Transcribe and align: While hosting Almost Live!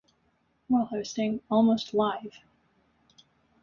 While 0.67 0.85
hosting 0.85 1.41
Almost 1.51 1.93
Live! 1.93 2.33